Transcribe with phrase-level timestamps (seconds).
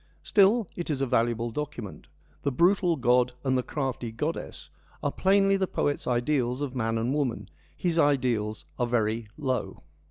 [0.23, 2.07] Still, it is a valuable document.
[2.41, 4.71] The brutal god and the crafty goddess
[5.03, 9.83] are plainly the poet's ideals of man and woman; and his ideals are very low.